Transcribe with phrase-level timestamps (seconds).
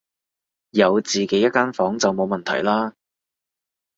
[0.71, 2.95] 有自己一間房就冇問題啦